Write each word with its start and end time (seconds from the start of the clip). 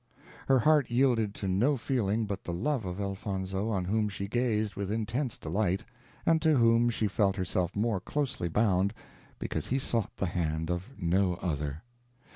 Her 0.47 0.57
heart 0.57 0.89
yielded 0.89 1.35
to 1.35 1.47
no 1.47 1.77
feeling 1.77 2.25
but 2.25 2.43
the 2.43 2.53
love 2.53 2.85
of 2.85 2.99
Elfonzo, 2.99 3.69
on 3.69 3.85
whom 3.85 4.09
she 4.09 4.27
gazed 4.27 4.73
with 4.75 4.91
intense 4.91 5.37
delight, 5.37 5.83
and 6.25 6.41
to 6.41 6.57
whom 6.57 6.89
she 6.89 7.07
felt 7.07 7.35
herself 7.35 7.75
more 7.75 7.99
closely 7.99 8.49
bound, 8.49 8.95
because 9.37 9.67
he 9.67 9.77
sought 9.77 10.17
the 10.17 10.25
hand 10.25 10.71
of 10.71 10.87
no 10.97 11.35
other. 11.35 11.83